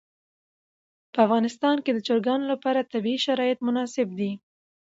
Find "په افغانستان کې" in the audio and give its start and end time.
1.13-1.91